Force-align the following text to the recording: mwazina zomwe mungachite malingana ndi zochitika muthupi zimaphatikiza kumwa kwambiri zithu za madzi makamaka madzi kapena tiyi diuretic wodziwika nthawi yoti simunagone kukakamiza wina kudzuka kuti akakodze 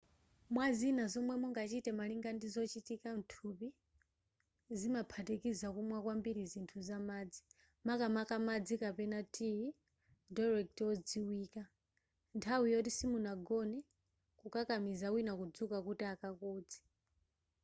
mwazina 0.53 1.03
zomwe 1.13 1.35
mungachite 1.41 1.89
malingana 1.99 2.35
ndi 2.37 2.47
zochitika 2.55 3.09
muthupi 3.17 3.67
zimaphatikiza 4.79 5.67
kumwa 5.75 5.97
kwambiri 6.03 6.43
zithu 6.51 6.79
za 6.87 6.97
madzi 7.07 7.39
makamaka 7.87 8.35
madzi 8.47 8.75
kapena 8.83 9.19
tiyi 9.33 9.67
diuretic 10.35 10.85
wodziwika 10.87 11.63
nthawi 12.37 12.65
yoti 12.73 12.91
simunagone 12.97 13.77
kukakamiza 14.39 15.07
wina 15.13 15.33
kudzuka 15.39 15.77
kuti 15.85 16.03
akakodze 16.13 16.79